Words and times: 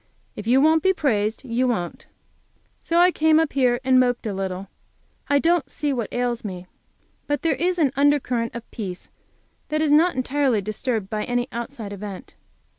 "If 0.35 0.47
you 0.47 0.61
won't 0.61 0.81
be 0.81 0.93
praised, 0.93 1.43
you 1.45 1.67
won't." 1.67 2.07
So 2.81 2.97
I 2.97 3.11
came 3.11 3.39
up 3.39 3.53
here 3.53 3.79
and 3.83 3.99
moped 3.99 4.25
a 4.25 4.33
little. 4.33 4.67
I 5.29 5.37
don't 5.37 5.69
see 5.69 5.93
what 5.93 6.11
ails 6.11 6.43
me. 6.43 6.65
But 7.27 7.43
there 7.43 7.53
is 7.53 7.77
an 7.77 7.91
under 7.95 8.19
current 8.19 8.55
of 8.55 8.71
peace 8.71 9.11
that 9.69 9.79
is 9.79 9.91
not 9.91 10.15
entirely 10.15 10.59
disturbed 10.59 11.11
by 11.11 11.23
any 11.25 11.47
outside 11.51 11.93
event. 11.93 12.33